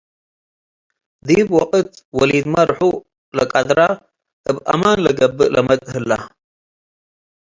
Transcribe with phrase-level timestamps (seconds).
[1.27, 2.81] ዲብ ወቅት ወሊድመ ርሑ
[3.35, 3.79] ለቀድረ፣
[4.49, 6.09] እብ እማት ለገብእ ለመድ ሀለ።